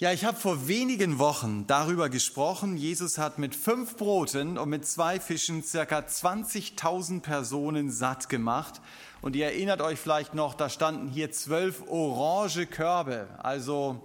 [0.00, 2.76] Ja, ich habe vor wenigen Wochen darüber gesprochen.
[2.76, 8.80] Jesus hat mit fünf Broten und mit zwei Fischen circa 20.000 Personen satt gemacht.
[9.22, 13.26] Und ihr erinnert euch vielleicht noch, da standen hier zwölf orange Körbe.
[13.38, 14.00] Also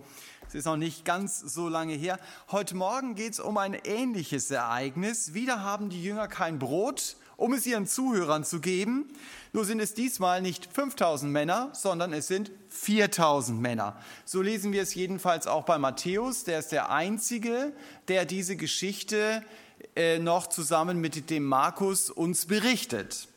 [0.48, 2.18] es ist noch nicht ganz so lange her.
[2.52, 5.36] Heute Morgen geht es um ein ähnliches Ereignis.
[5.36, 9.14] Wieder haben die Jünger kein Brot um es ihren Zuhörern zu geben.
[9.52, 13.96] Nur sind es diesmal nicht 5000 Männer, sondern es sind 4000 Männer.
[14.26, 16.44] So lesen wir es jedenfalls auch bei Matthäus.
[16.44, 17.74] Der ist der Einzige,
[18.08, 19.44] der diese Geschichte
[19.96, 23.28] äh, noch zusammen mit dem Markus uns berichtet.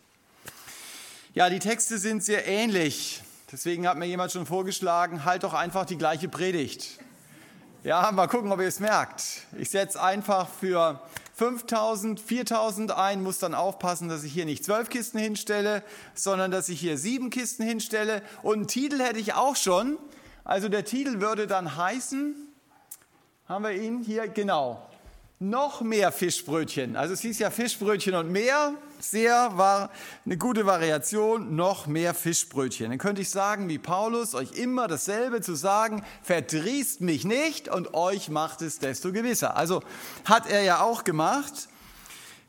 [1.34, 3.22] Ja, die Texte sind sehr ähnlich.
[3.52, 6.98] Deswegen hat mir jemand schon vorgeschlagen, halt doch einfach die gleiche Predigt.
[7.84, 9.42] Ja, mal gucken, ob ihr es merkt.
[9.56, 11.00] Ich setze einfach für
[11.36, 15.82] 5000, 4000 ein, muss dann aufpassen, dass ich hier nicht zwölf Kisten hinstelle,
[16.14, 18.22] sondern dass ich hier sieben Kisten hinstelle.
[18.42, 19.98] Und einen Titel hätte ich auch schon.
[20.44, 22.34] Also der Titel würde dann heißen,
[23.48, 24.80] haben wir ihn hier, genau,
[25.39, 26.97] noch mehr Fischbrötchen.
[26.97, 29.91] Also es hieß ja Fischbrötchen und mehr, sehr war
[30.25, 32.89] eine gute Variation, noch mehr Fischbrötchen.
[32.89, 37.92] Dann könnte ich sagen, wie Paulus, euch immer dasselbe zu sagen, verdrießt mich nicht und
[37.92, 39.57] euch macht es desto gewisser.
[39.57, 39.83] Also
[40.25, 41.69] hat er ja auch gemacht.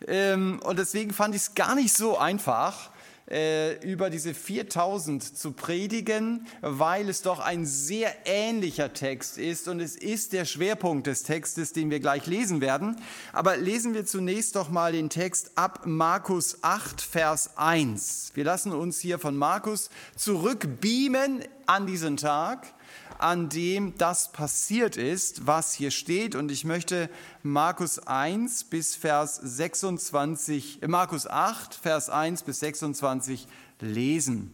[0.07, 2.91] Ähm, und deswegen fand ich es gar nicht so einfach,
[3.29, 9.79] äh, über diese 4000 zu predigen, weil es doch ein sehr ähnlicher Text ist und
[9.79, 12.95] es ist der Schwerpunkt des Textes, den wir gleich lesen werden.
[13.33, 18.31] Aber lesen wir zunächst doch mal den Text ab Markus 8, Vers 1.
[18.33, 22.73] Wir lassen uns hier von Markus zurückbeamen an diesen Tag
[23.19, 26.35] an dem das passiert ist, was hier steht.
[26.35, 27.09] Und ich möchte
[27.43, 33.47] Markus 1 bis Vers 26, äh, Markus 8, Vers 1 bis 26
[33.79, 34.51] lesen.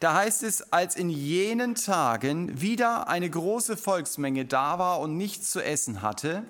[0.00, 5.50] Da heißt es, als in jenen Tagen wieder eine große Volksmenge da war und nichts
[5.50, 6.42] zu essen hatte,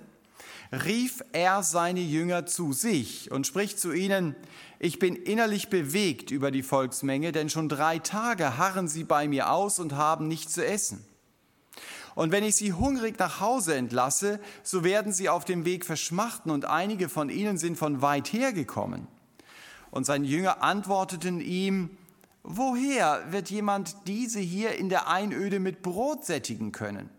[0.72, 4.36] rief er seine Jünger zu sich und spricht zu ihnen,
[4.82, 9.52] ich bin innerlich bewegt über die Volksmenge, denn schon drei Tage harren sie bei mir
[9.52, 11.04] aus und haben nichts zu essen.
[12.14, 16.50] Und wenn ich sie hungrig nach Hause entlasse, so werden sie auf dem Weg verschmachten
[16.50, 19.06] und einige von ihnen sind von weit her gekommen.
[19.90, 21.90] Und seine Jünger antworteten ihm,
[22.42, 27.10] woher wird jemand diese hier in der Einöde mit Brot sättigen können?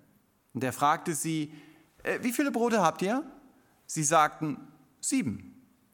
[0.56, 1.54] Und er fragte sie,
[2.02, 3.24] äh, wie viele Brote habt ihr?
[3.86, 4.58] Sie sagten,
[5.00, 5.51] sieben.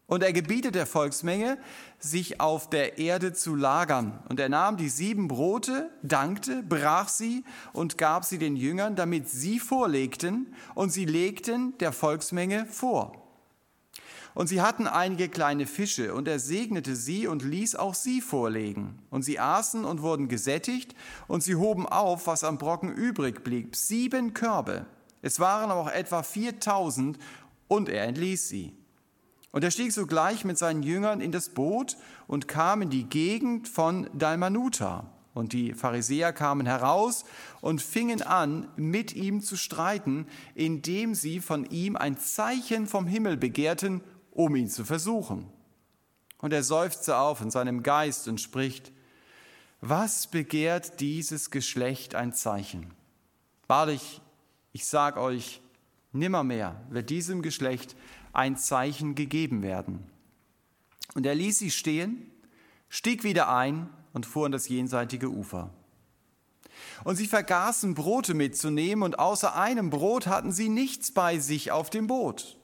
[0.07, 1.57] Und er gebietet der Volksmenge,
[1.99, 4.23] sich auf der Erde zu lagern.
[4.29, 9.29] Und er nahm die sieben Brote, dankte, brach sie und gab sie den Jüngern, damit
[9.29, 10.55] sie vorlegten.
[10.75, 13.27] Und sie legten der Volksmenge vor.
[14.33, 18.99] Und sie hatten einige kleine Fische, und er segnete sie und ließ auch sie vorlegen.
[19.09, 20.93] Und sie aßen und wurden gesättigt,
[21.27, 24.85] und sie hoben auf, was am Brocken übrig blieb, sieben Körbe.
[25.23, 27.17] Es waren aber auch etwa viertausend,
[27.67, 28.76] und er entließ sie.
[29.57, 31.97] Und er stieg sogleich mit seinen Jüngern in das Boot
[32.27, 35.09] und kam in die Gegend von Dalmanuta.
[35.33, 37.25] Und die Pharisäer kamen heraus
[37.59, 43.35] und fingen an, mit ihm zu streiten, indem sie von ihm ein Zeichen vom Himmel
[43.35, 45.47] begehrten, um ihn zu versuchen.
[46.37, 48.91] Und er seufzte auf in seinem Geist und spricht,
[49.81, 52.93] was begehrt dieses Geschlecht ein Zeichen?
[53.65, 54.21] Wahrlich,
[54.71, 55.61] ich sag euch,
[56.11, 57.95] nimmermehr wird diesem Geschlecht
[58.33, 60.05] ein Zeichen gegeben werden.
[61.15, 62.31] Und er ließ sie stehen,
[62.89, 65.71] stieg wieder ein und fuhr an das jenseitige Ufer.
[67.03, 71.89] Und sie vergaßen Brote mitzunehmen, und außer einem Brot hatten sie nichts bei sich auf
[71.89, 72.57] dem Boot.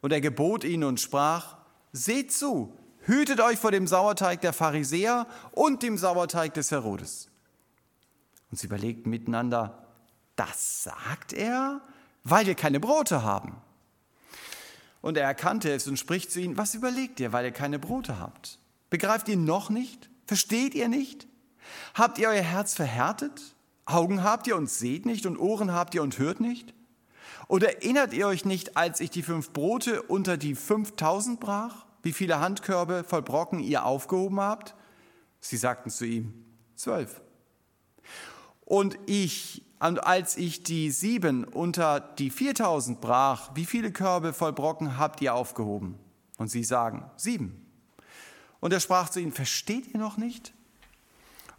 [0.00, 1.56] Und er gebot ihnen und sprach,
[1.92, 7.28] Seht zu, hütet euch vor dem Sauerteig der Pharisäer und dem Sauerteig des Herodes.
[8.50, 9.86] Und sie überlegten miteinander,
[10.36, 11.80] das sagt er,
[12.24, 13.56] weil wir keine Brote haben.
[15.02, 18.18] Und er erkannte es und spricht zu ihnen, was überlegt ihr, weil ihr keine Brote
[18.18, 18.58] habt?
[18.88, 20.08] Begreift ihr noch nicht?
[20.26, 21.26] Versteht ihr nicht?
[21.94, 23.54] Habt ihr euer Herz verhärtet?
[23.84, 26.72] Augen habt ihr und seht nicht und Ohren habt ihr und hört nicht?
[27.48, 32.12] Oder erinnert ihr euch nicht, als ich die fünf Brote unter die fünftausend brach, wie
[32.12, 34.74] viele Handkörbe voll Brocken ihr aufgehoben habt?
[35.40, 36.32] Sie sagten zu ihm,
[36.76, 37.20] zwölf.
[38.72, 44.54] Und ich und als ich die sieben unter die viertausend brach, wie viele Körbe voll
[44.54, 45.98] Brocken habt ihr aufgehoben?
[46.38, 47.66] Und sie sagen, sieben.
[48.60, 50.54] Und er sprach zu ihnen, versteht ihr noch nicht?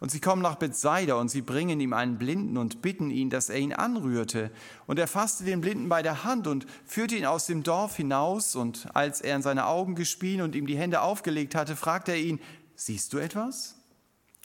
[0.00, 3.48] Und sie kommen nach Bethsaida und sie bringen ihm einen Blinden und bitten ihn, dass
[3.48, 4.50] er ihn anrührte.
[4.88, 8.56] Und er fasste den Blinden bei der Hand und führte ihn aus dem Dorf hinaus.
[8.56, 12.18] Und als er in seine Augen gespien und ihm die Hände aufgelegt hatte, fragte er
[12.18, 12.40] ihn,
[12.74, 13.76] siehst du etwas?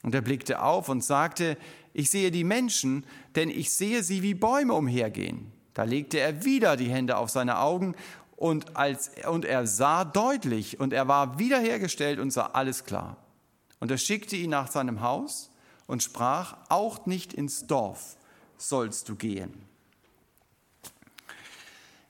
[0.04, 1.58] Und er blickte auf und sagte,
[1.94, 3.06] ich sehe die Menschen,
[3.36, 5.52] denn ich sehe sie wie Bäume umhergehen.
[5.74, 7.96] Da legte er wieder die Hände auf seine Augen
[8.36, 13.18] und, als, und er sah deutlich und er war wiederhergestellt und sah alles klar.
[13.80, 15.52] Und er schickte ihn nach seinem Haus
[15.88, 18.18] und sprach, auch nicht ins Dorf
[18.58, 19.69] sollst du gehen.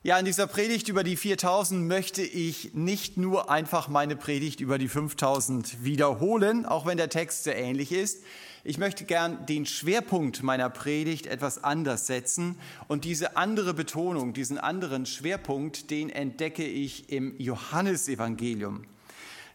[0.02, 4.78] Ja, in dieser Predigt über die 4000 möchte ich nicht nur einfach meine Predigt über
[4.78, 8.24] die 5000 wiederholen, auch wenn der Text sehr ähnlich ist.
[8.64, 12.58] Ich möchte gern den Schwerpunkt meiner Predigt etwas anders setzen
[12.88, 18.86] und diese andere Betonung, diesen anderen Schwerpunkt, den entdecke ich im Johannesevangelium.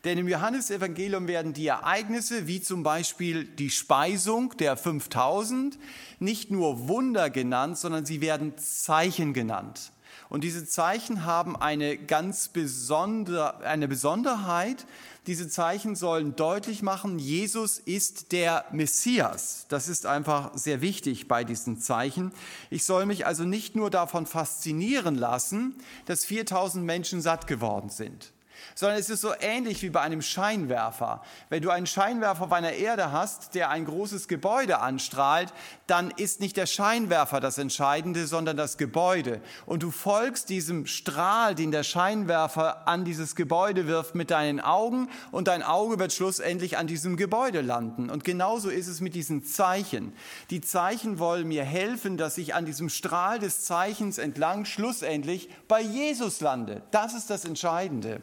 [0.05, 5.79] Denn im Johannesevangelium werden die Ereignisse, wie zum Beispiel die Speisung der 5000,
[6.19, 9.94] nicht nur Wunder genannt, sondern sie werden Zeichen genannt.
[10.35, 14.85] Und diese Zeichen haben eine ganz besondere, eine Besonderheit.
[15.29, 19.67] Diese Zeichen sollen deutlich machen, Jesus ist der Messias.
[19.69, 22.33] Das ist einfach sehr wichtig bei diesen Zeichen.
[22.69, 25.77] Ich soll mich also nicht nur davon faszinieren lassen,
[26.07, 28.34] dass 4000 Menschen satt geworden sind
[28.75, 31.23] sondern es ist so ähnlich wie bei einem Scheinwerfer.
[31.49, 35.53] Wenn du einen Scheinwerfer auf einer Erde hast, der ein großes Gebäude anstrahlt,
[35.87, 39.41] dann ist nicht der Scheinwerfer das Entscheidende, sondern das Gebäude.
[39.67, 45.09] Und du folgst diesem Strahl, den der Scheinwerfer an dieses Gebäude wirft, mit deinen Augen
[45.31, 48.11] und dein Auge wird schlussendlich an diesem Gebäude landen.
[48.11, 50.13] Und genauso ist es mit diesen Zeichen.
[50.51, 55.81] Die Zeichen wollen mir helfen, dass ich an diesem Strahl des Zeichens entlang schlussendlich bei
[55.81, 56.83] Jesus lande.
[56.91, 58.23] Das ist das Entscheidende.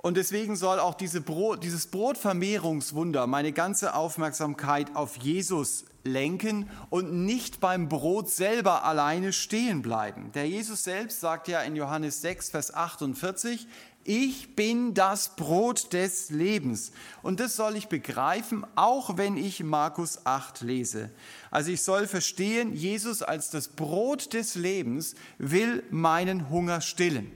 [0.00, 7.12] Und deswegen soll auch diese Brot, dieses Brotvermehrungswunder meine ganze Aufmerksamkeit auf Jesus lenken und
[7.26, 10.30] nicht beim Brot selber alleine stehen bleiben.
[10.34, 13.66] Der Jesus selbst sagt ja in Johannes 6, Vers 48,
[14.04, 16.92] ich bin das Brot des Lebens.
[17.22, 21.10] Und das soll ich begreifen, auch wenn ich Markus 8 lese.
[21.50, 27.32] Also ich soll verstehen, Jesus als das Brot des Lebens will meinen Hunger stillen.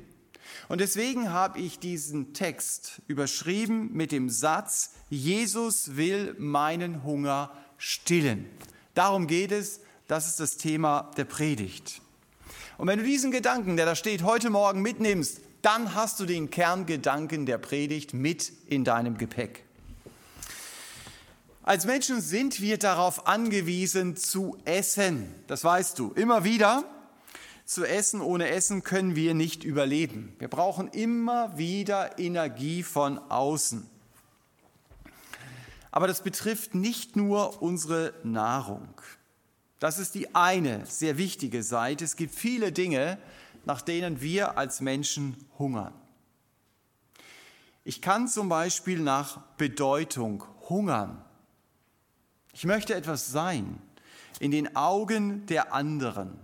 [0.68, 8.46] Und deswegen habe ich diesen Text überschrieben mit dem Satz, Jesus will meinen Hunger stillen.
[8.94, 12.00] Darum geht es, das ist das Thema der Predigt.
[12.78, 16.50] Und wenn du diesen Gedanken, der da steht, heute Morgen mitnimmst, dann hast du den
[16.50, 19.64] Kerngedanken der Predigt mit in deinem Gepäck.
[21.62, 25.32] Als Menschen sind wir darauf angewiesen zu essen.
[25.46, 26.84] Das weißt du immer wieder
[27.64, 28.20] zu essen.
[28.20, 30.34] Ohne Essen können wir nicht überleben.
[30.38, 33.88] Wir brauchen immer wieder Energie von außen.
[35.90, 38.88] Aber das betrifft nicht nur unsere Nahrung.
[39.78, 42.04] Das ist die eine sehr wichtige Seite.
[42.04, 43.18] Es gibt viele Dinge,
[43.64, 45.92] nach denen wir als Menschen hungern.
[47.84, 51.22] Ich kann zum Beispiel nach Bedeutung hungern.
[52.52, 53.80] Ich möchte etwas sein
[54.38, 56.38] in den Augen der anderen.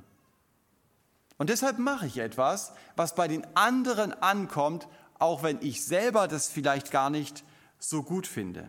[1.39, 4.89] Und deshalb mache ich etwas, was bei den anderen ankommt,
[5.19, 7.45] auch wenn ich selber das vielleicht gar nicht
[7.79, 8.69] so gut finde.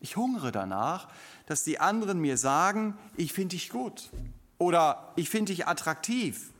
[0.00, 1.08] Ich hungere danach,
[1.46, 4.10] dass die anderen mir sagen, ich finde dich gut
[4.58, 6.52] oder ich finde dich attraktiv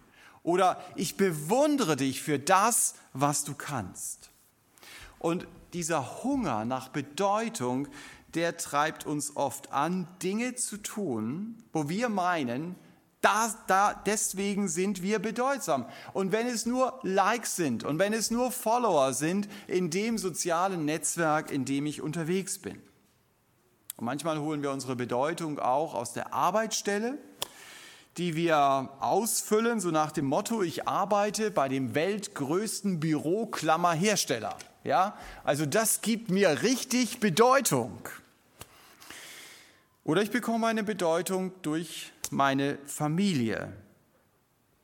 [0.42, 4.30] oder ich bewundere dich für das, was du kannst.
[5.18, 7.88] Und dieser Hunger nach Bedeutung,
[8.34, 12.76] der treibt uns oft an, Dinge zu tun, wo wir meinen,
[13.20, 15.86] da, da, deswegen sind wir bedeutsam.
[16.12, 20.84] Und wenn es nur Likes sind und wenn es nur Follower sind in dem sozialen
[20.84, 22.80] Netzwerk, in dem ich unterwegs bin.
[23.96, 27.18] Und manchmal holen wir unsere Bedeutung auch aus der Arbeitsstelle,
[28.18, 34.56] die wir ausfüllen, so nach dem Motto, ich arbeite bei dem weltgrößten Büroklammerhersteller.
[34.84, 37.98] Ja, also das gibt mir richtig Bedeutung.
[40.04, 43.72] Oder ich bekomme eine Bedeutung durch meine Familie,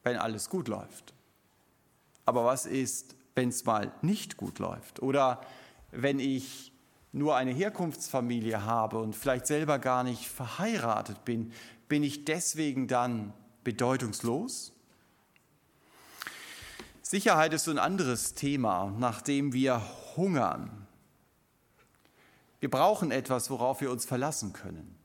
[0.03, 1.15] wenn alles gut läuft.
[2.25, 5.03] Aber was ist, wenn es mal nicht gut läuft?
[5.03, 5.41] Oder
[5.91, 6.73] wenn ich
[7.13, 11.53] nur eine Herkunftsfamilie habe und vielleicht selber gar nicht verheiratet bin,
[11.89, 13.33] bin ich deswegen dann
[13.65, 14.73] bedeutungslos?
[17.03, 19.83] Sicherheit ist so ein anderes Thema, nach dem wir
[20.17, 20.87] hungern.
[22.61, 25.02] Wir brauchen etwas, worauf wir uns verlassen können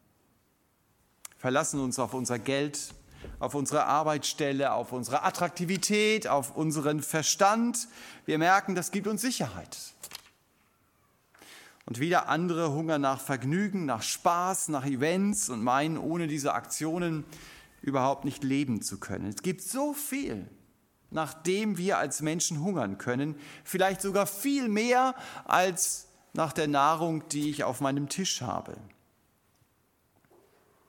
[1.47, 2.93] verlassen uns auf unser Geld,
[3.39, 7.87] auf unsere Arbeitsstelle, auf unsere Attraktivität, auf unseren Verstand.
[8.25, 9.77] Wir merken, das gibt uns Sicherheit.
[11.85, 17.23] Und wieder andere hungern nach Vergnügen, nach Spaß, nach Events und meinen, ohne diese Aktionen
[17.81, 19.29] überhaupt nicht leben zu können.
[19.29, 20.49] Es gibt so viel,
[21.11, 27.25] nach dem wir als Menschen hungern können, vielleicht sogar viel mehr als nach der Nahrung,
[27.29, 28.75] die ich auf meinem Tisch habe.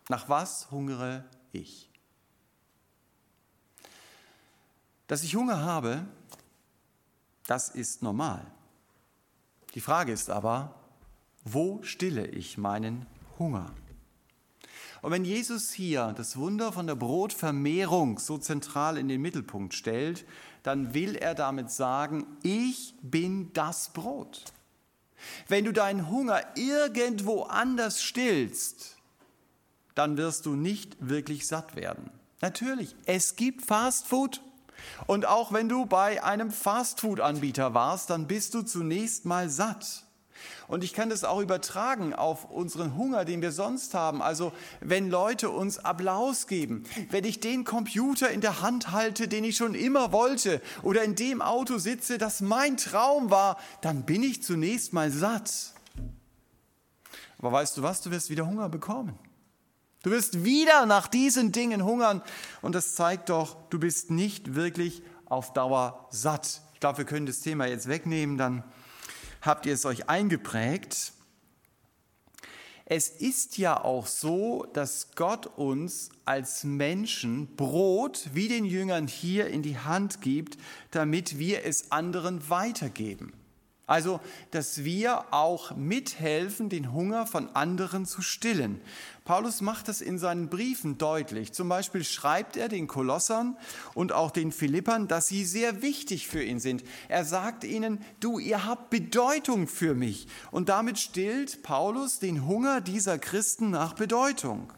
[0.08, 1.90] Nach was hungere ich?
[5.06, 6.06] Dass ich Hunger habe,
[7.46, 8.46] das ist normal.
[9.74, 10.74] Die Frage ist aber,
[11.44, 13.06] wo stille ich meinen
[13.38, 13.72] Hunger?
[15.00, 20.26] Und wenn Jesus hier das Wunder von der Brotvermehrung so zentral in den Mittelpunkt stellt,
[20.62, 24.44] dann will er damit sagen, ich bin das Brot.
[25.46, 28.97] Wenn du deinen Hunger irgendwo anders stillst,
[29.98, 32.10] dann wirst du nicht wirklich satt werden.
[32.40, 34.40] Natürlich, es gibt Fast Food.
[35.08, 40.04] Und auch wenn du bei einem Fastfood-Anbieter warst, dann bist du zunächst mal satt.
[40.68, 44.22] Und ich kann das auch übertragen auf unseren Hunger, den wir sonst haben.
[44.22, 49.42] Also wenn Leute uns Applaus geben, wenn ich den Computer in der Hand halte, den
[49.42, 54.22] ich schon immer wollte, oder in dem Auto sitze, das mein Traum war, dann bin
[54.22, 55.72] ich zunächst mal satt.
[57.38, 59.18] Aber weißt du was, du wirst wieder Hunger bekommen.
[60.08, 62.22] Du wirst wieder nach diesen Dingen hungern
[62.62, 66.62] und das zeigt doch, du bist nicht wirklich auf Dauer satt.
[66.72, 68.64] Ich glaube, wir können das Thema jetzt wegnehmen, dann
[69.42, 71.12] habt ihr es euch eingeprägt.
[72.86, 79.48] Es ist ja auch so, dass Gott uns als Menschen Brot wie den Jüngern hier
[79.48, 80.56] in die Hand gibt,
[80.90, 83.37] damit wir es anderen weitergeben.
[83.88, 88.82] Also, dass wir auch mithelfen, den Hunger von anderen zu stillen.
[89.24, 91.54] Paulus macht das in seinen Briefen deutlich.
[91.54, 93.56] Zum Beispiel schreibt er den Kolossern
[93.94, 96.84] und auch den Philippern, dass sie sehr wichtig für ihn sind.
[97.08, 100.28] Er sagt ihnen, du, ihr habt Bedeutung für mich.
[100.50, 104.70] Und damit stillt Paulus den Hunger dieser Christen nach Bedeutung.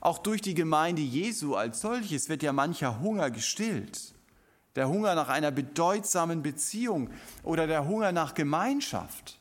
[0.00, 4.13] Auch durch die Gemeinde Jesu als solches wird ja mancher Hunger gestillt
[4.76, 7.10] der Hunger nach einer bedeutsamen Beziehung
[7.42, 9.38] oder der Hunger nach Gemeinschaft.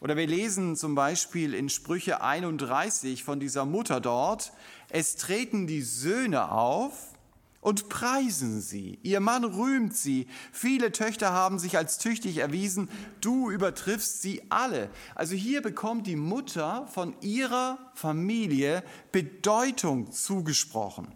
[0.00, 4.52] Oder wir lesen zum Beispiel in Sprüche 31 von dieser Mutter dort,
[4.90, 7.16] es treten die Söhne auf
[7.60, 9.00] und preisen sie.
[9.02, 10.28] Ihr Mann rühmt sie.
[10.52, 12.88] Viele Töchter haben sich als tüchtig erwiesen.
[13.20, 14.88] Du übertriffst sie alle.
[15.16, 21.08] Also hier bekommt die Mutter von ihrer Familie Bedeutung zugesprochen.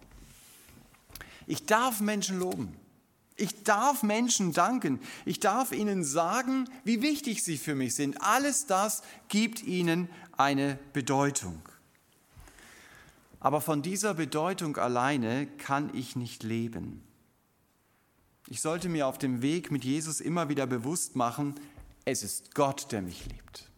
[1.47, 2.75] Ich darf Menschen loben.
[3.35, 4.99] Ich darf Menschen danken.
[5.25, 8.21] Ich darf ihnen sagen, wie wichtig sie für mich sind.
[8.21, 11.61] Alles das gibt ihnen eine Bedeutung.
[13.39, 17.01] Aber von dieser Bedeutung alleine kann ich nicht leben.
[18.47, 21.55] Ich sollte mir auf dem Weg mit Jesus immer wieder bewusst machen,
[22.05, 23.71] es ist Gott, der mich liebt.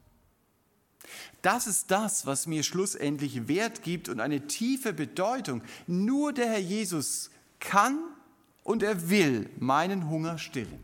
[1.41, 5.61] Das ist das, was mir schlussendlich Wert gibt und eine tiefe Bedeutung.
[5.87, 7.29] Nur der Herr Jesus
[7.63, 7.97] kann
[8.63, 10.83] und er will meinen Hunger stillen.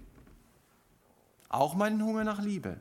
[1.50, 2.78] Auch meinen Hunger nach Liebe.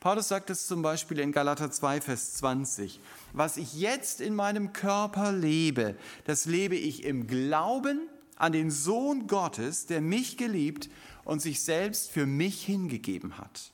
[0.00, 3.00] Paulus sagt es zum Beispiel in Galater 2, Vers 20.
[3.32, 9.26] Was ich jetzt in meinem Körper lebe, das lebe ich im Glauben an den Sohn
[9.26, 10.88] Gottes, der mich geliebt
[11.24, 13.72] und sich selbst für mich hingegeben hat.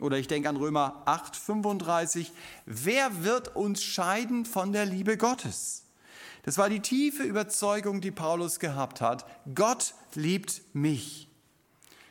[0.00, 2.32] Oder ich denke an Römer 8, 35.
[2.66, 5.81] Wer wird uns scheiden von der Liebe Gottes?
[6.42, 9.24] Das war die tiefe Überzeugung, die Paulus gehabt hat.
[9.54, 11.28] Gott liebt mich.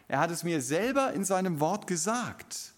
[0.07, 2.73] Er hat es mir selber in seinem Wort gesagt.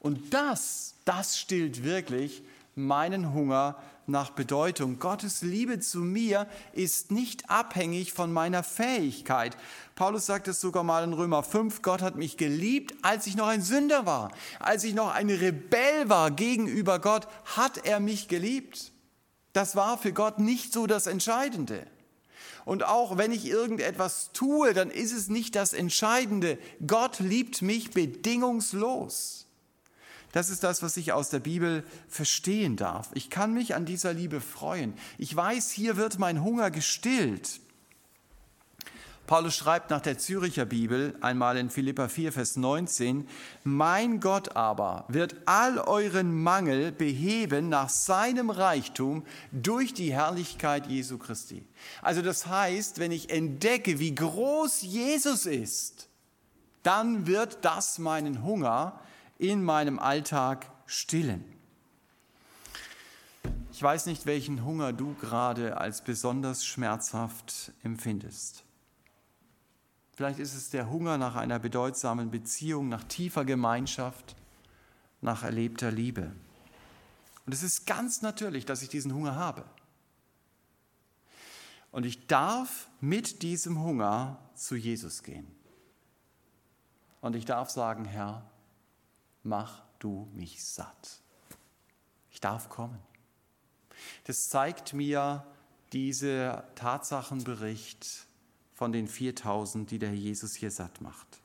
[0.00, 2.42] Und das, das stillt wirklich
[2.74, 4.98] meinen Hunger nach Bedeutung.
[4.98, 9.56] Gottes Liebe zu mir ist nicht abhängig von meiner Fähigkeit.
[9.94, 13.46] Paulus sagt es sogar mal in Römer 5, Gott hat mich geliebt, als ich noch
[13.46, 18.92] ein Sünder war, als ich noch ein Rebell war gegenüber Gott, hat er mich geliebt.
[19.54, 21.86] Das war für Gott nicht so das Entscheidende.
[22.64, 26.58] Und auch wenn ich irgendetwas tue, dann ist es nicht das Entscheidende.
[26.86, 29.46] Gott liebt mich bedingungslos.
[30.32, 33.10] Das ist das, was ich aus der Bibel verstehen darf.
[33.14, 34.94] Ich kann mich an dieser Liebe freuen.
[35.18, 37.60] Ich weiß, hier wird mein Hunger gestillt.
[39.26, 43.26] Paulus schreibt nach der Züricher Bibel einmal in Philippa 4, Vers 19,
[43.62, 51.16] Mein Gott aber wird all euren Mangel beheben nach seinem Reichtum durch die Herrlichkeit Jesu
[51.16, 51.64] Christi.
[52.02, 56.10] Also das heißt, wenn ich entdecke, wie groß Jesus ist,
[56.82, 59.00] dann wird das meinen Hunger
[59.38, 61.44] in meinem Alltag stillen.
[63.72, 68.64] Ich weiß nicht, welchen Hunger du gerade als besonders schmerzhaft empfindest.
[70.14, 74.36] Vielleicht ist es der Hunger nach einer bedeutsamen Beziehung, nach tiefer Gemeinschaft,
[75.20, 76.32] nach erlebter Liebe.
[77.46, 79.64] Und es ist ganz natürlich, dass ich diesen Hunger habe.
[81.90, 85.46] Und ich darf mit diesem Hunger zu Jesus gehen.
[87.20, 88.44] Und ich darf sagen, Herr,
[89.42, 91.20] mach du mich satt.
[92.30, 92.98] Ich darf kommen.
[94.24, 95.46] Das zeigt mir
[95.92, 98.26] dieser Tatsachenbericht
[98.74, 101.40] von den 4000, die der Herr Jesus hier satt macht.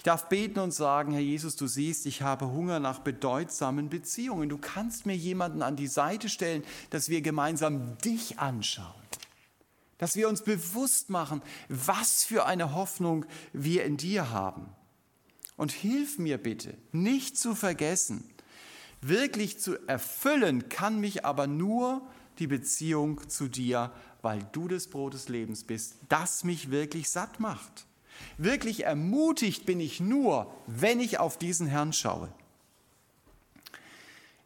[0.00, 4.48] Ich darf beten und sagen, Herr Jesus, du siehst, ich habe Hunger nach bedeutsamen Beziehungen.
[4.48, 8.94] Du kannst mir jemanden an die Seite stellen, dass wir gemeinsam dich anschauen.
[9.98, 14.70] Dass wir uns bewusst machen, was für eine Hoffnung wir in dir haben.
[15.58, 18.24] Und hilf mir bitte, nicht zu vergessen,
[19.02, 22.00] wirklich zu erfüllen kann mich aber nur
[22.40, 23.92] die Beziehung zu dir,
[24.22, 27.86] weil du das Brot des Lebens bist, das mich wirklich satt macht.
[28.38, 32.32] Wirklich ermutigt bin ich nur, wenn ich auf diesen Herrn schaue.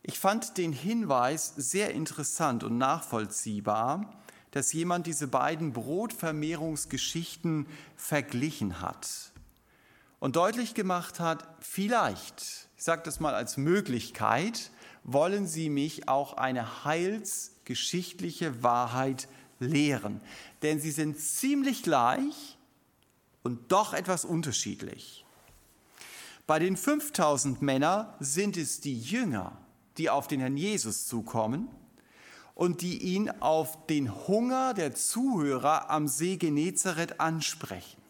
[0.03, 9.33] Ich fand den Hinweis sehr interessant und nachvollziehbar, dass jemand diese beiden Brotvermehrungsgeschichten verglichen hat
[10.21, 14.71] und deutlich gemacht hat, vielleicht, ich sage das mal als Möglichkeit,
[15.05, 19.29] wollen Sie mich auch eine heilsgeschichtliche Wahrheit
[19.61, 20.21] lehren.
[20.63, 22.59] Denn sie sind ziemlich gleich
[23.43, 25.25] und doch etwas unterschiedlich.
[26.47, 29.57] Bei den 5000 Männern sind es die Jünger,
[29.97, 31.69] die auf den Herrn Jesus zukommen
[32.55, 38.04] und die ihn auf den Hunger der Zuhörer am See Genezareth ansprechen.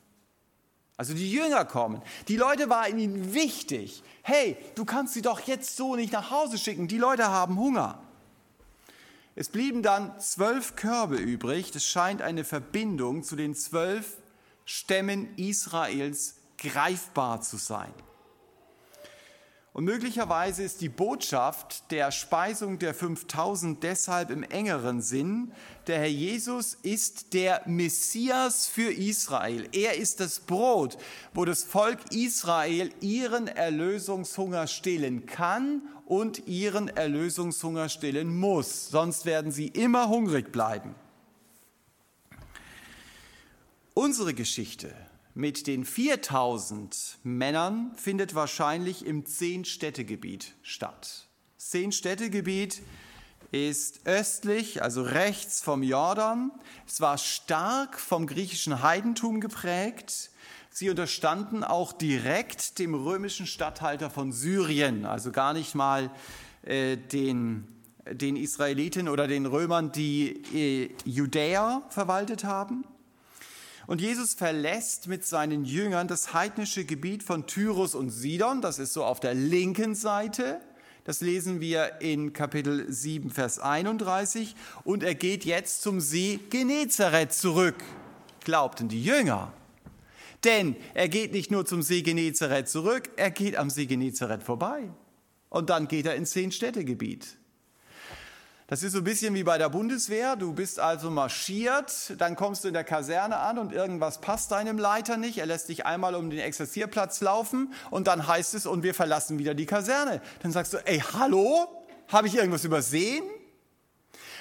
[0.96, 2.02] Also die Jünger kommen.
[2.28, 4.02] Die Leute waren ihnen wichtig.
[4.22, 6.86] Hey, du kannst sie doch jetzt so nicht nach Hause schicken.
[6.86, 8.00] Die Leute haben Hunger.
[9.34, 11.72] Es blieben dann zwölf Körbe übrig.
[11.72, 14.16] Das scheint eine Verbindung zu den zwölf
[14.64, 17.92] Stämmen Israels greifbar zu sein.
[19.74, 25.50] Und möglicherweise ist die Botschaft der Speisung der 5000 deshalb im engeren Sinn,
[25.88, 29.68] der Herr Jesus ist der Messias für Israel.
[29.72, 30.96] Er ist das Brot,
[31.34, 38.90] wo das Volk Israel ihren Erlösungshunger stillen kann und ihren Erlösungshunger stillen muss.
[38.90, 40.94] Sonst werden sie immer hungrig bleiben.
[43.92, 44.94] Unsere Geschichte
[45.34, 51.28] mit den 4000 Männern findet wahrscheinlich im Zehn-Städtegebiet statt.
[51.58, 52.82] Zehn-Städtegebiet
[53.50, 56.52] ist östlich, also rechts vom Jordan.
[56.86, 60.30] Es war stark vom griechischen Heidentum geprägt.
[60.70, 66.10] Sie unterstanden auch direkt dem römischen Statthalter von Syrien, also gar nicht mal
[66.62, 67.68] äh, den,
[68.10, 72.84] den Israeliten oder den Römern, die äh, Judäa verwaltet haben.
[73.86, 78.92] Und Jesus verlässt mit seinen Jüngern das heidnische Gebiet von Tyrus und Sidon, das ist
[78.92, 80.60] so auf der linken Seite.
[81.04, 84.56] Das lesen wir in Kapitel 7, Vers 31.
[84.84, 87.76] Und er geht jetzt zum See Genezareth zurück,
[88.42, 89.52] glaubten die Jünger.
[90.44, 94.90] Denn er geht nicht nur zum See Genezareth zurück, er geht am See Genezareth vorbei.
[95.50, 97.36] Und dann geht er ins Zehn-Städte-Gebiet.
[98.66, 100.36] Das ist so ein bisschen wie bei der Bundeswehr.
[100.36, 104.78] Du bist also marschiert, dann kommst du in der Kaserne an und irgendwas passt deinem
[104.78, 105.36] Leiter nicht.
[105.36, 109.38] Er lässt dich einmal um den Exerzierplatz laufen und dann heißt es, und wir verlassen
[109.38, 110.22] wieder die Kaserne.
[110.42, 111.68] Dann sagst du, ey, hallo?
[112.08, 113.24] Habe ich irgendwas übersehen?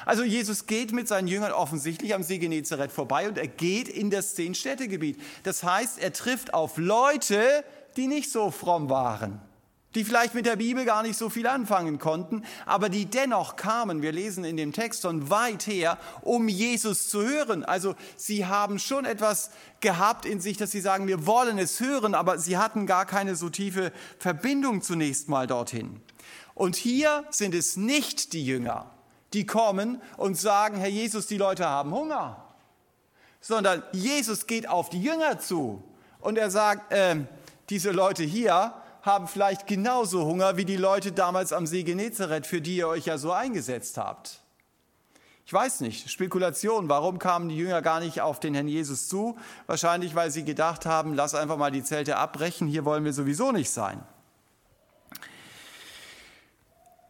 [0.06, 4.10] Also Jesus geht mit seinen Jüngern offensichtlich am See Genezareth vorbei und er geht in
[4.10, 5.20] das Zehn-Städte-Gebiet.
[5.44, 7.66] Das heißt, er trifft auf Leute,
[7.98, 9.42] die nicht so fromm waren
[9.96, 14.02] die vielleicht mit der Bibel gar nicht so viel anfangen konnten, aber die dennoch kamen,
[14.02, 17.64] wir lesen in dem Text von weit her, um Jesus zu hören.
[17.64, 22.16] Also sie haben schon etwas gehabt in sich, dass sie sagen, wir wollen es hören,
[22.16, 26.02] aber sie hatten gar keine so tiefe Verbindung zunächst mal dorthin.
[26.56, 28.92] Und hier sind es nicht die Jünger,
[29.34, 32.44] die kommen und sagen, Herr Jesus, die Leute haben Hunger,
[33.42, 35.84] sondern Jesus geht auf die Jünger zu
[36.20, 37.18] und er sagt, äh,
[37.70, 42.62] diese Leute hier, haben vielleicht genauso Hunger wie die Leute damals am See Genezareth, für
[42.62, 44.40] die ihr euch ja so eingesetzt habt.
[45.46, 49.38] Ich weiß nicht, Spekulation, warum kamen die Jünger gar nicht auf den Herrn Jesus zu?
[49.68, 53.52] Wahrscheinlich, weil sie gedacht haben, lass einfach mal die Zelte abbrechen, hier wollen wir sowieso
[53.52, 54.02] nicht sein.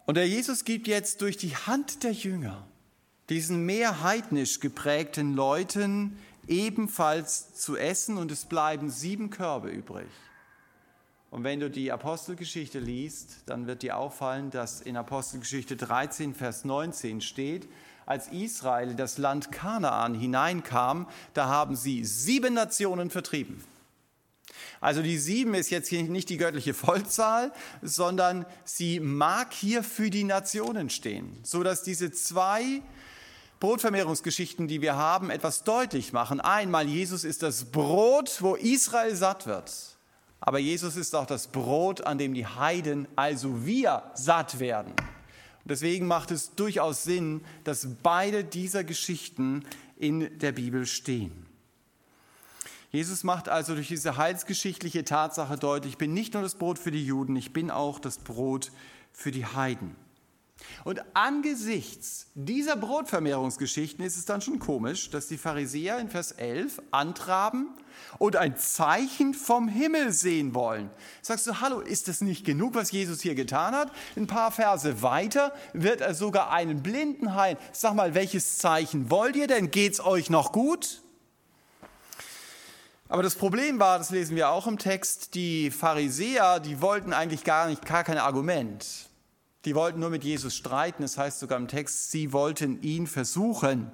[0.05, 2.65] Und der Jesus gibt jetzt durch die Hand der Jünger
[3.29, 10.09] diesen mehr heidnisch geprägten Leuten ebenfalls zu essen und es bleiben sieben Körbe übrig.
[11.33, 16.63] Und wenn du die Apostelgeschichte liest, dann wird dir auffallen, dass in Apostelgeschichte 13, Vers
[16.63, 17.67] 19 steht,
[18.05, 23.63] als Israel in das Land Kanaan hineinkam, da haben sie sieben Nationen vertrieben.
[24.79, 30.11] Also die sieben ist jetzt hier nicht die göttliche Vollzahl, sondern sie mag hier für
[30.11, 32.83] die Nationen stehen, so dass diese zwei
[33.59, 36.39] Brotvermehrungsgeschichten, die wir haben, etwas deutlich machen.
[36.41, 39.92] Einmal, Jesus ist das Brot, wo Israel satt wird.
[40.45, 44.91] Aber Jesus ist auch das Brot, an dem die Heiden, also wir, satt werden.
[44.91, 49.63] Und deswegen macht es durchaus Sinn, dass beide dieser Geschichten
[49.97, 51.45] in der Bibel stehen.
[52.91, 56.91] Jesus macht also durch diese heilsgeschichtliche Tatsache deutlich, ich bin nicht nur das Brot für
[56.91, 58.71] die Juden, ich bin auch das Brot
[59.13, 59.95] für die Heiden.
[60.83, 66.81] Und angesichts dieser Brotvermehrungsgeschichten ist es dann schon komisch, dass die Pharisäer in Vers 11
[66.91, 67.69] antraben
[68.19, 70.89] und ein Zeichen vom Himmel sehen wollen.
[71.21, 73.91] Sagst du, hallo, ist das nicht genug, was Jesus hier getan hat?
[74.15, 77.57] Ein paar Verse weiter wird er sogar einen Blinden heilen.
[77.71, 79.71] Sag mal, welches Zeichen wollt ihr denn?
[79.71, 81.01] Geht's euch noch gut?
[83.09, 87.43] Aber das Problem war, das lesen wir auch im Text, die Pharisäer, die wollten eigentlich
[87.43, 88.85] gar nicht, gar kein Argument.
[89.65, 91.03] Die wollten nur mit Jesus streiten.
[91.03, 93.91] Das heißt sogar im Text, sie wollten ihn versuchen.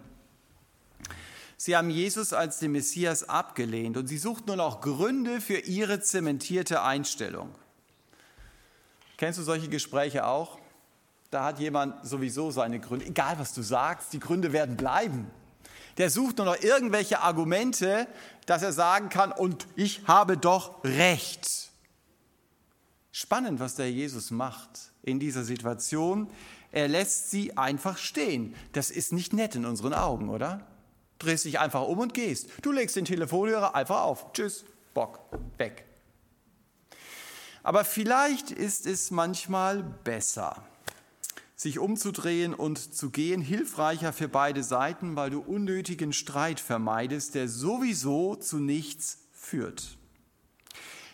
[1.58, 6.00] Sie haben Jesus als den Messias abgelehnt und sie suchten nur noch Gründe für ihre
[6.00, 7.54] zementierte Einstellung.
[9.18, 10.58] Kennst du solche Gespräche auch?
[11.32, 13.06] Da hat jemand sowieso seine Gründe.
[13.06, 15.30] Egal, was du sagst, die Gründe werden bleiben.
[15.98, 18.08] Der sucht nur noch irgendwelche Argumente,
[18.46, 21.70] dass er sagen kann, und ich habe doch recht.
[23.12, 26.30] Spannend, was der Jesus macht in dieser Situation.
[26.72, 28.56] Er lässt sie einfach stehen.
[28.74, 30.68] Das ist nicht nett in unseren Augen, oder?
[31.18, 32.50] Drehst dich einfach um und gehst.
[32.62, 34.32] Du legst den Telefonhörer einfach auf.
[34.34, 35.20] Tschüss, Bock,
[35.58, 35.86] weg.
[37.64, 40.64] Aber vielleicht ist es manchmal besser,
[41.56, 47.50] sich umzudrehen und zu gehen, hilfreicher für beide Seiten, weil du unnötigen Streit vermeidest, der
[47.50, 49.99] sowieso zu nichts führt.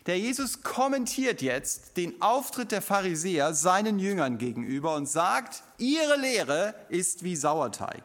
[0.05, 6.75] Der Jesus kommentiert jetzt den Auftritt der Pharisäer seinen Jüngern gegenüber und sagt, ihre Lehre
[6.89, 8.03] ist wie Sauerteig.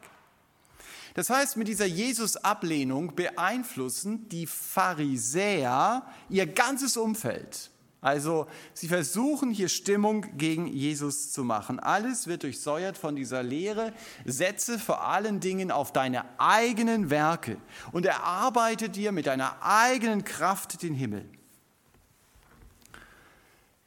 [1.14, 7.70] Das heißt, mit dieser Jesus-Ablehnung beeinflussen die Pharisäer ihr ganzes Umfeld.
[8.00, 11.78] Also sie versuchen hier Stimmung gegen Jesus zu machen.
[11.78, 13.92] Alles wird durchsäuert von dieser Lehre.
[14.24, 17.58] Setze vor allen Dingen auf deine eigenen Werke
[17.92, 21.28] und erarbeite dir mit deiner eigenen Kraft den Himmel.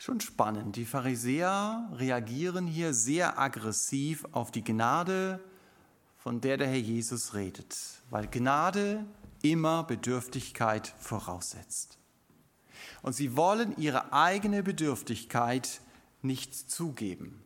[0.06, 0.76] Schon spannend.
[0.76, 5.40] Die Pharisäer reagieren hier sehr aggressiv auf die Gnade,
[6.18, 7.78] von der der Herr Jesus redet,
[8.10, 9.06] weil Gnade
[9.44, 12.00] immer Bedürftigkeit voraussetzt.
[13.02, 15.80] Und sie wollen ihre eigene Bedürftigkeit
[16.22, 17.42] nicht zugeben.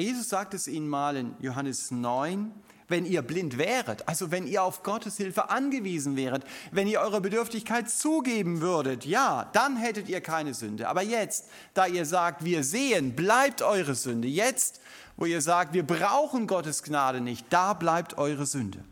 [0.00, 2.52] Jesus sagt es ihnen mal in Johannes 9,
[2.88, 7.20] wenn ihr blind wäret, also wenn ihr auf Gottes Hilfe angewiesen wäret, wenn ihr eure
[7.20, 10.88] Bedürftigkeit zugeben würdet, ja, dann hättet ihr keine Sünde.
[10.88, 14.28] Aber jetzt, da ihr sagt, wir sehen, bleibt eure Sünde.
[14.28, 14.80] Jetzt,
[15.16, 18.84] wo ihr sagt, wir brauchen Gottes Gnade nicht, da bleibt eure Sünde.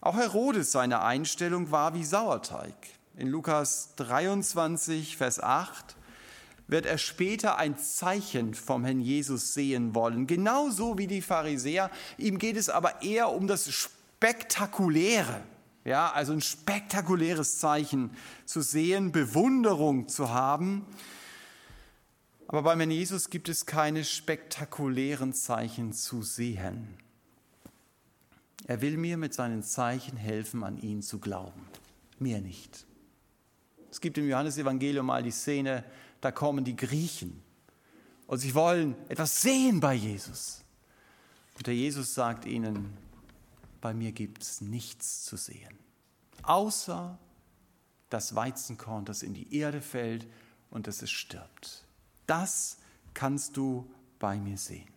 [0.00, 2.74] Auch Herodes, seine Einstellung war wie Sauerteig.
[3.16, 5.96] In Lukas 23, Vers 8
[6.72, 11.90] wird er später ein Zeichen vom Herrn Jesus sehen wollen, genauso wie die Pharisäer.
[12.18, 15.42] Ihm geht es aber eher um das Spektakuläre,
[15.84, 18.10] ja, also ein spektakuläres Zeichen
[18.44, 20.84] zu sehen, Bewunderung zu haben.
[22.48, 26.88] Aber beim Herrn Jesus gibt es keine spektakulären Zeichen zu sehen.
[28.66, 31.66] Er will mir mit seinen Zeichen helfen, an ihn zu glauben.
[32.18, 32.86] Mir nicht.
[33.90, 35.84] Es gibt im Johannesevangelium mal die Szene,
[36.22, 37.42] da kommen die Griechen
[38.26, 40.64] und sie wollen etwas sehen bei Jesus.
[41.58, 42.96] Und der Jesus sagt ihnen,
[43.82, 45.78] bei mir gibt es nichts zu sehen,
[46.42, 47.18] außer
[48.08, 50.26] das Weizenkorn, das in die Erde fällt
[50.70, 51.84] und das es stirbt.
[52.26, 52.78] Das
[53.14, 54.88] kannst du bei mir sehen.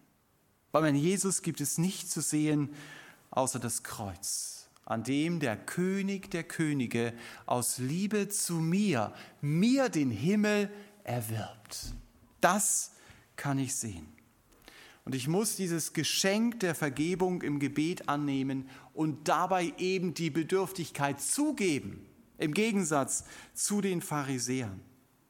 [0.72, 2.70] Bei meinem Jesus gibt es nichts zu sehen,
[3.32, 7.14] außer das Kreuz, an dem der König der Könige
[7.48, 10.70] aus Liebe zu mir, mir den Himmel
[11.06, 11.94] erwirbt.
[12.42, 12.92] Das
[13.36, 14.08] kann ich sehen.
[15.06, 21.22] Und ich muss dieses Geschenk der Vergebung im Gebet annehmen und dabei eben die Bedürftigkeit
[21.22, 22.06] zugeben,
[22.40, 24.82] im Gegensatz zu den Pharisäern.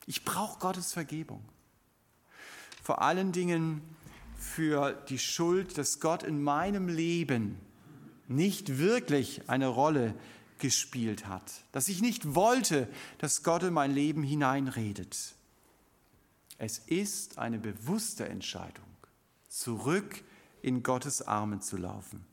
[0.05, 1.43] Ich brauche Gottes Vergebung.
[2.81, 3.81] Vor allen Dingen
[4.37, 7.59] für die Schuld, dass Gott in meinem Leben
[8.27, 10.15] nicht wirklich eine Rolle
[10.59, 15.35] gespielt hat, dass ich nicht wollte, dass Gott in mein Leben hineinredet.
[16.57, 18.85] Es ist eine bewusste Entscheidung,
[19.49, 20.23] zurück
[20.61, 22.25] in Gottes Armen zu laufen.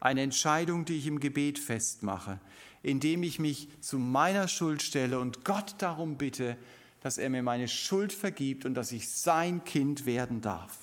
[0.00, 2.40] Eine Entscheidung, die ich im Gebet festmache,
[2.82, 6.56] indem ich mich zu meiner Schuld stelle und Gott darum bitte,
[7.00, 10.78] dass er mir meine Schuld vergibt und dass ich sein Kind werden darf.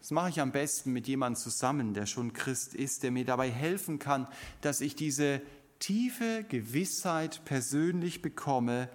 [0.00, 3.50] Das mache ich am besten mit jemandem zusammen, der schon Christ ist, der mir dabei
[3.50, 4.26] helfen kann,
[4.60, 5.40] dass ich diese
[5.78, 8.88] tiefe Gewissheit persönlich bekomme,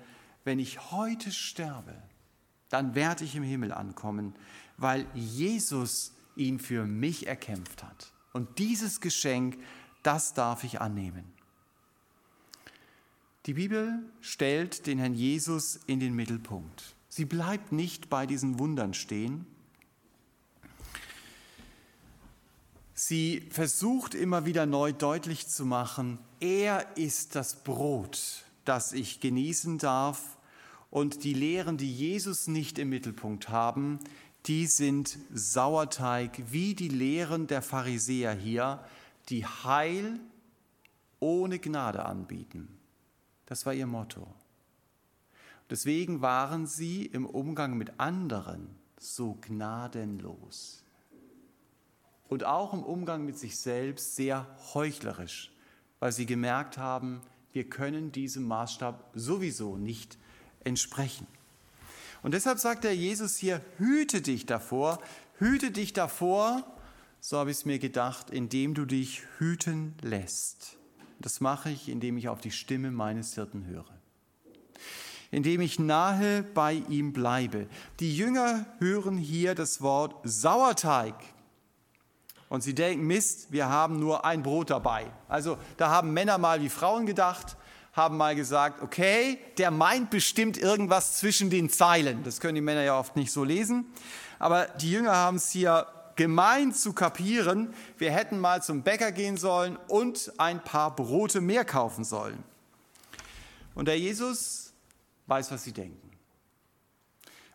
[0.43, 1.95] wenn ich heute sterbe,
[2.69, 4.35] dann werde ich im Himmel ankommen,
[4.77, 8.11] weil Jesus ihn für mich erkämpft hat.
[8.33, 9.57] Und dieses Geschenk,
[10.03, 11.25] das darf ich annehmen.
[13.45, 16.95] Die Bibel stellt den Herrn Jesus in den Mittelpunkt.
[17.09, 19.45] Sie bleibt nicht bei diesen Wundern stehen.
[22.93, 29.79] Sie versucht immer wieder neu deutlich zu machen, er ist das Brot, das ich genießen
[29.79, 30.37] darf.
[30.91, 33.99] Und die Lehren, die Jesus nicht im Mittelpunkt haben,
[34.45, 38.83] die sind Sauerteig, wie die Lehren der Pharisäer hier,
[39.29, 40.19] die Heil
[41.19, 42.79] ohne Gnade anbieten.
[43.47, 44.27] Das war ihr Motto.
[45.69, 50.83] Deswegen waren sie im Umgang mit anderen so gnadenlos
[52.27, 55.51] und auch im Umgang mit sich selbst sehr heuchlerisch,
[55.99, 57.21] weil sie gemerkt haben,
[57.53, 60.17] wir können diesem Maßstab sowieso nicht
[60.63, 61.27] entsprechen.
[62.21, 64.99] Und deshalb sagt der Jesus hier, hüte dich davor,
[65.37, 66.63] hüte dich davor,
[67.21, 70.77] so habe ich es mir gedacht, indem du dich hüten lässt.
[71.19, 73.93] Das mache ich, indem ich auf die Stimme meines Hirten höre.
[75.31, 77.67] Indem ich nahe bei ihm bleibe.
[77.99, 81.15] Die Jünger hören hier das Wort Sauerteig.
[82.49, 85.05] Und sie denken, Mist, wir haben nur ein Brot dabei.
[85.27, 87.55] Also da haben Männer mal wie Frauen gedacht,
[87.93, 92.23] haben mal gesagt, okay, der meint bestimmt irgendwas zwischen den Zeilen.
[92.23, 93.85] Das können die Männer ja oft nicht so lesen.
[94.39, 95.85] Aber die Jünger haben es hier
[96.15, 101.63] gemeint zu kapieren, wir hätten mal zum Bäcker gehen sollen und ein paar Brote mehr
[101.63, 102.43] kaufen sollen.
[103.73, 104.73] Und der Jesus
[105.27, 106.11] weiß, was sie denken.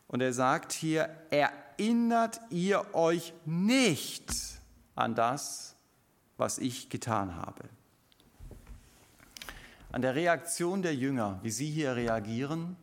[0.07, 4.33] Und er sagt hier, erinnert ihr euch nicht
[4.94, 5.76] an das,
[6.37, 7.64] was ich getan habe.
[9.92, 12.76] An der Reaktion der Jünger, wie sie hier reagieren,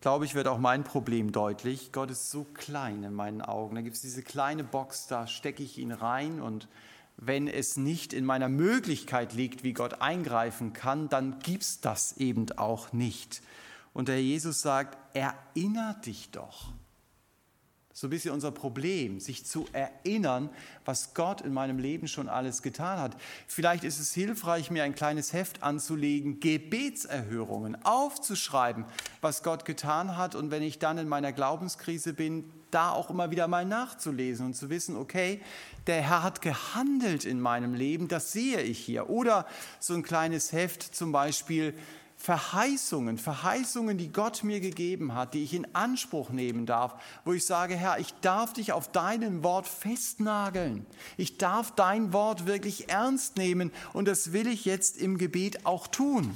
[0.00, 1.92] glaube ich, wird auch mein Problem deutlich.
[1.92, 3.74] Gott ist so klein in meinen Augen.
[3.74, 6.68] Da gibt es diese kleine Box, da stecke ich ihn rein und
[7.22, 12.16] wenn es nicht in meiner Möglichkeit liegt, wie Gott eingreifen kann, dann gibt es das
[12.16, 13.42] eben auch nicht.
[13.92, 16.72] Und der Jesus sagt, erinner dich doch
[18.00, 20.48] so ein bisschen unser Problem, sich zu erinnern,
[20.86, 23.14] was Gott in meinem Leben schon alles getan hat.
[23.46, 28.86] Vielleicht ist es hilfreich, mir ein kleines Heft anzulegen, Gebetserhörungen aufzuschreiben,
[29.20, 30.34] was Gott getan hat.
[30.34, 34.54] Und wenn ich dann in meiner Glaubenskrise bin, da auch immer wieder mal nachzulesen und
[34.54, 35.42] zu wissen, okay,
[35.86, 39.10] der Herr hat gehandelt in meinem Leben, das sehe ich hier.
[39.10, 39.46] Oder
[39.78, 41.74] so ein kleines Heft zum Beispiel,
[42.20, 47.46] Verheißungen, Verheißungen, die Gott mir gegeben hat, die ich in Anspruch nehmen darf, wo ich
[47.46, 50.84] sage, Herr, ich darf dich auf deinem Wort festnageln.
[51.16, 55.86] Ich darf dein Wort wirklich ernst nehmen und das will ich jetzt im Gebet auch
[55.86, 56.34] tun.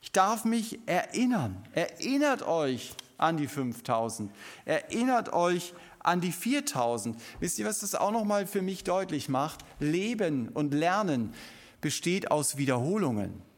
[0.00, 1.62] Ich darf mich erinnern.
[1.74, 4.32] Erinnert euch an die 5000.
[4.64, 7.20] Erinnert euch an die 4000.
[7.38, 9.62] Wisst ihr, was das auch noch mal für mich deutlich macht?
[9.78, 11.34] Leben und Lernen
[11.82, 13.51] besteht aus Wiederholungen.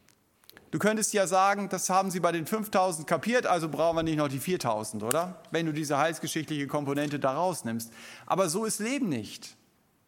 [0.74, 4.16] Du könntest ja sagen, das haben sie bei den 5000 kapiert, also brauchen wir nicht
[4.16, 5.40] noch die 4000, oder?
[5.52, 7.92] Wenn du diese heilsgeschichtliche Komponente da rausnimmst.
[8.26, 9.54] Aber so ist Leben nicht.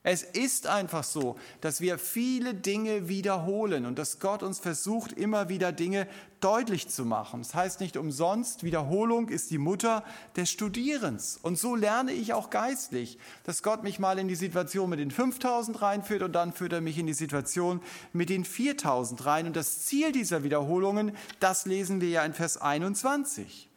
[0.08, 5.48] Es ist einfach so, dass wir viele Dinge wiederholen und dass Gott uns versucht, immer
[5.48, 6.06] wieder Dinge
[6.38, 7.42] deutlich zu machen.
[7.42, 10.04] Das heißt nicht umsonst, Wiederholung ist die Mutter
[10.36, 11.40] des Studierens.
[11.42, 15.10] Und so lerne ich auch geistlich, dass Gott mich mal in die Situation mit den
[15.10, 17.80] 5000 reinführt und dann führt er mich in die Situation
[18.12, 19.48] mit den 4000 rein.
[19.48, 23.68] Und das Ziel dieser Wiederholungen, das lesen wir ja in Vers 21.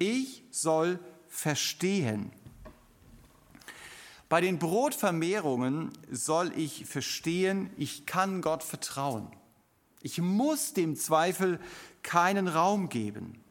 [0.00, 0.98] Ich soll
[1.28, 2.32] verstehen.
[4.28, 9.28] Bei den Brotvermehrungen soll ich verstehen, ich kann Gott vertrauen.
[10.02, 11.58] Ich muss dem Zweifel
[12.02, 13.42] keinen Raum geben.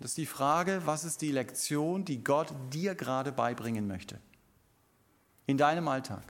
[0.00, 4.20] Das ist die Frage, was ist die Lektion, die Gott dir gerade beibringen möchte?
[5.46, 6.24] In deinem Alltag.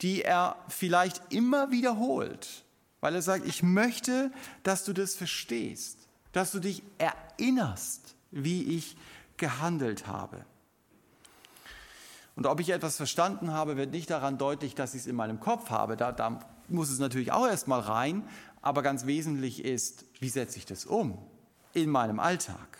[0.00, 2.64] Die er vielleicht immer wiederholt,
[3.00, 4.30] weil er sagt, ich möchte,
[4.62, 5.98] dass du das verstehst,
[6.32, 8.96] dass du dich erinnerst, wie ich
[9.36, 10.44] gehandelt habe.
[12.36, 15.40] Und ob ich etwas verstanden habe, wird nicht daran deutlich, dass ich es in meinem
[15.40, 15.96] Kopf habe.
[15.96, 18.24] Da, da muss es natürlich auch erstmal rein.
[18.60, 21.18] Aber ganz wesentlich ist, wie setze ich das um
[21.74, 22.78] in meinem Alltag?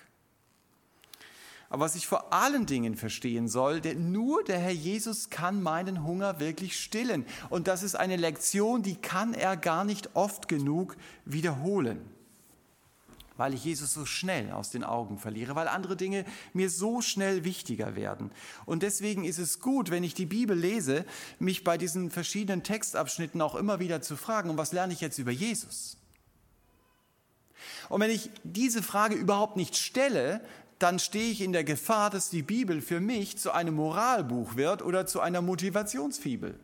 [1.68, 6.04] Aber was ich vor allen Dingen verstehen soll, denn nur der Herr Jesus kann meinen
[6.04, 7.26] Hunger wirklich stillen.
[7.50, 12.13] Und das ist eine Lektion, die kann er gar nicht oft genug wiederholen
[13.36, 17.44] weil ich Jesus so schnell aus den Augen verliere, weil andere Dinge mir so schnell
[17.44, 18.30] wichtiger werden.
[18.64, 21.04] Und deswegen ist es gut, wenn ich die Bibel lese,
[21.38, 25.18] mich bei diesen verschiedenen Textabschnitten auch immer wieder zu fragen, und was lerne ich jetzt
[25.18, 25.96] über Jesus?
[27.88, 30.40] Und wenn ich diese Frage überhaupt nicht stelle,
[30.78, 34.82] dann stehe ich in der Gefahr, dass die Bibel für mich zu einem Moralbuch wird
[34.82, 36.58] oder zu einer Motivationsfibel.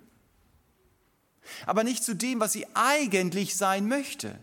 [1.66, 4.38] Aber nicht zu dem, was sie eigentlich sein möchte.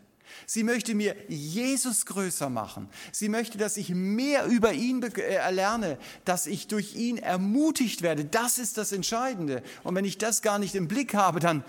[0.45, 2.89] Sie möchte mir Jesus größer machen.
[3.12, 8.26] Sie möchte, dass ich mehr über ihn äh, erlerne, dass ich durch ihn ermutigt werde.
[8.26, 9.63] Das ist das Entscheidende.
[9.84, 11.63] Und wenn ich das gar nicht im Blick habe, dann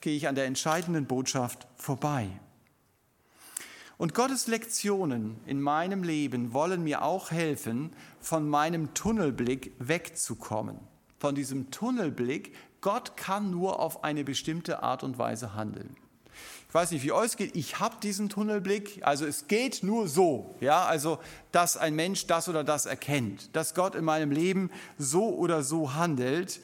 [0.00, 2.28] gehe ich an der entscheidenden Botschaft vorbei.
[3.98, 10.78] Und Gottes Lektionen in meinem Leben wollen mir auch helfen, von meinem Tunnelblick wegzukommen.
[11.18, 15.96] Von diesem Tunnelblick, Gott kann nur auf eine bestimmte Art und Weise handeln.
[16.68, 17.54] Ich weiß nicht, wie euch geht.
[17.54, 19.00] Ich habe diesen Tunnelblick.
[19.02, 20.54] Also es geht nur so.
[20.60, 21.18] Ja, also,
[21.52, 23.54] dass ein Mensch das oder das erkennt.
[23.54, 26.60] Dass Gott in meinem Leben so oder so handelt.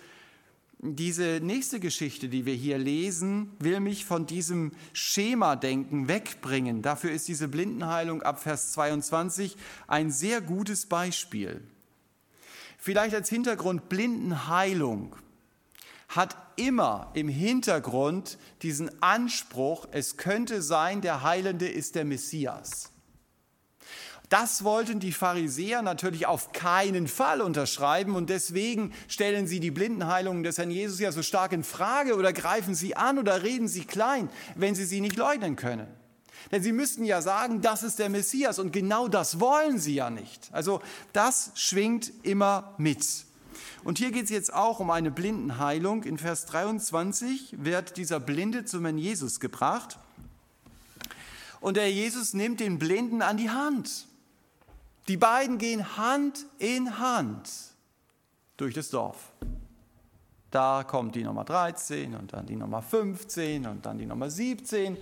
[0.84, 6.82] Diese nächste Geschichte, die wir hier lesen, will mich von diesem Schema-Denken wegbringen.
[6.82, 11.62] Dafür ist diese Blindenheilung ab Vers 22 ein sehr gutes Beispiel.
[12.78, 15.14] Vielleicht als Hintergrund Blindenheilung
[16.14, 22.90] hat immer im Hintergrund diesen Anspruch, es könnte sein, der Heilende ist der Messias.
[24.28, 30.42] Das wollten die Pharisäer natürlich auf keinen Fall unterschreiben und deswegen stellen sie die Blindenheilungen
[30.42, 33.84] des Herrn Jesus ja so stark in Frage oder greifen sie an oder reden sie
[33.84, 35.86] klein, wenn sie sie nicht leugnen können.
[36.50, 40.10] Denn sie müssten ja sagen, das ist der Messias und genau das wollen sie ja
[40.10, 40.48] nicht.
[40.52, 40.80] Also
[41.12, 43.06] das schwingt immer mit.
[43.84, 46.04] Und hier geht es jetzt auch um eine Blindenheilung.
[46.04, 49.98] In Vers 23 wird dieser Blinde zum Herrn Jesus gebracht.
[51.60, 54.06] Und der Jesus nimmt den Blinden an die Hand.
[55.08, 57.48] Die beiden gehen Hand in Hand
[58.56, 59.32] durch das Dorf.
[60.50, 64.98] Da kommt die Nummer 13 und dann die Nummer 15 und dann die Nummer 17,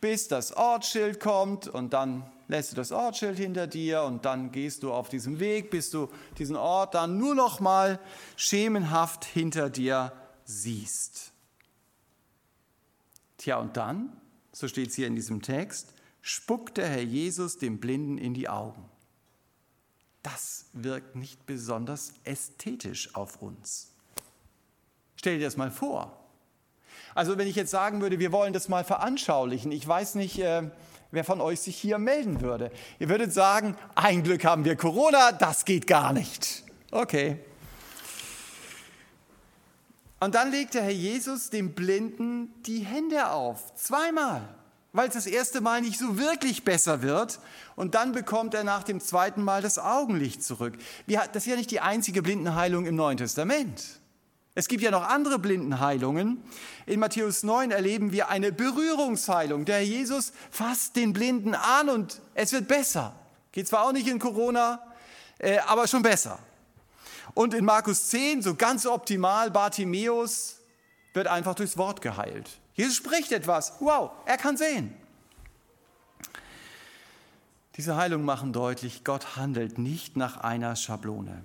[0.00, 4.82] bis das Ortsschild kommt und dann lässt du das Ortsschild hinter dir und dann gehst
[4.82, 7.98] du auf diesem Weg, bis du diesen Ort dann nur noch mal
[8.36, 10.12] schemenhaft hinter dir
[10.44, 11.32] siehst.
[13.38, 14.12] Tja, und dann,
[14.52, 18.48] so steht es hier in diesem Text, spuckt der Herr Jesus dem Blinden in die
[18.48, 18.88] Augen.
[20.22, 23.92] Das wirkt nicht besonders ästhetisch auf uns.
[25.16, 26.18] Stell dir das mal vor.
[27.14, 30.70] Also wenn ich jetzt sagen würde, wir wollen das mal veranschaulichen, ich weiß nicht, äh,
[31.14, 32.70] wer von euch sich hier melden würde.
[32.98, 36.64] Ihr würdet sagen, ein Glück haben wir Corona, das geht gar nicht.
[36.90, 37.38] Okay.
[40.20, 44.48] Und dann legt der Herr Jesus dem Blinden die Hände auf, zweimal,
[44.92, 47.40] weil es das erste Mal nicht so wirklich besser wird.
[47.76, 50.78] Und dann bekommt er nach dem zweiten Mal das Augenlicht zurück.
[51.06, 54.00] Das ist ja nicht die einzige Blindenheilung im Neuen Testament.
[54.54, 56.42] Es gibt ja noch andere Blindenheilungen.
[56.86, 59.64] In Matthäus 9 erleben wir eine Berührungsheilung.
[59.64, 63.16] Der Jesus fasst den Blinden an und es wird besser.
[63.50, 64.80] Geht zwar auch nicht in Corona,
[65.38, 66.38] äh, aber schon besser.
[67.34, 70.60] Und in Markus 10, so ganz optimal, Bartimäus
[71.14, 72.48] wird einfach durchs Wort geheilt.
[72.74, 73.74] Jesus spricht etwas.
[73.80, 74.94] Wow, er kann sehen.
[77.76, 81.44] Diese Heilungen machen deutlich, Gott handelt nicht nach einer Schablone.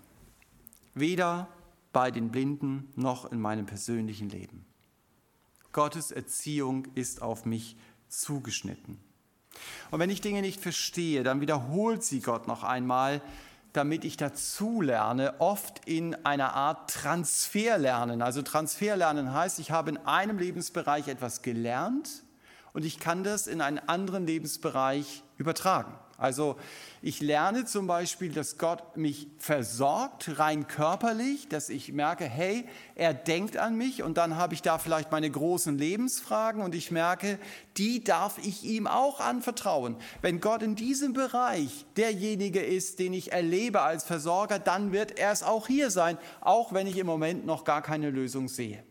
[0.93, 1.47] Weder
[1.91, 4.65] bei den Blinden noch in meinem persönlichen Leben.
[5.71, 8.99] Gottes Erziehung ist auf mich zugeschnitten.
[9.91, 13.21] Und wenn ich Dinge nicht verstehe, dann wiederholt sie Gott noch einmal,
[13.73, 18.21] damit ich dazulerne, oft in einer Art Transferlernen.
[18.21, 22.23] Also Transferlernen heißt, ich habe in einem Lebensbereich etwas gelernt
[22.73, 25.93] und ich kann das in einen anderen Lebensbereich übertragen.
[26.19, 26.57] Also
[27.01, 33.13] ich lerne zum Beispiel, dass Gott mich versorgt, rein körperlich, dass ich merke, hey, er
[33.13, 37.39] denkt an mich und dann habe ich da vielleicht meine großen Lebensfragen und ich merke,
[37.77, 39.95] die darf ich ihm auch anvertrauen.
[40.21, 45.31] Wenn Gott in diesem Bereich derjenige ist, den ich erlebe als Versorger, dann wird er
[45.31, 48.83] es auch hier sein, auch wenn ich im Moment noch gar keine Lösung sehe.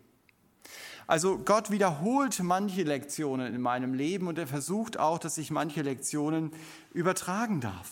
[1.08, 5.80] Also Gott wiederholt manche Lektionen in meinem Leben und er versucht auch, dass ich manche
[5.80, 6.52] Lektionen
[6.92, 7.90] übertragen darf.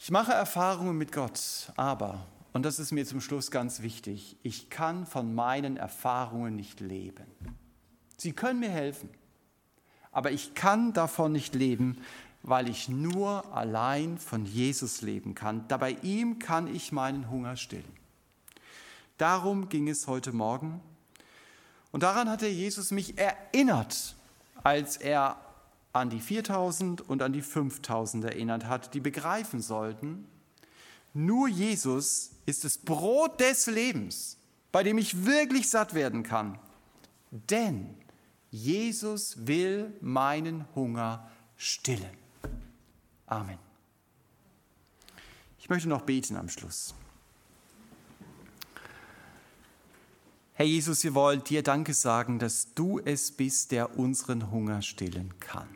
[0.00, 4.70] Ich mache Erfahrungen mit Gott, aber, und das ist mir zum Schluss ganz wichtig, ich
[4.70, 7.26] kann von meinen Erfahrungen nicht leben.
[8.16, 9.08] Sie können mir helfen,
[10.10, 11.98] aber ich kann davon nicht leben,
[12.42, 15.68] weil ich nur allein von Jesus leben kann.
[15.68, 17.98] Da bei ihm kann ich meinen Hunger stillen.
[19.16, 20.80] Darum ging es heute Morgen.
[21.90, 24.16] Und daran hatte Jesus mich erinnert,
[24.62, 25.36] als er
[25.92, 30.26] an die 4000 und an die 5000 erinnert hat, die begreifen sollten,
[31.14, 34.36] nur Jesus ist das Brot des Lebens,
[34.70, 36.58] bei dem ich wirklich satt werden kann.
[37.30, 37.94] Denn
[38.50, 42.16] Jesus will meinen Hunger stillen.
[43.26, 43.58] Amen.
[45.58, 46.94] Ich möchte noch beten am Schluss.
[50.58, 55.38] Herr Jesus, wir wollen dir Danke sagen, dass du es bist, der unseren Hunger stillen
[55.38, 55.68] kann.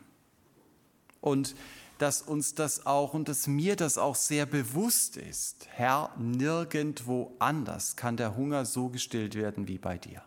[1.21, 1.55] Und
[1.99, 5.69] dass uns das auch und dass mir das auch sehr bewusst ist.
[5.71, 10.21] Herr, nirgendwo anders kann der Hunger so gestillt werden wie bei dir.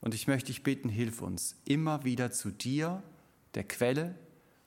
[0.00, 3.00] Und ich möchte dich bitten, hilf uns immer wieder zu dir,
[3.54, 4.16] der Quelle,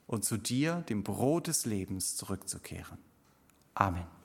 [0.06, 2.96] und zu dir, dem Brot des Lebens, zurückzukehren.
[3.74, 4.15] Amen.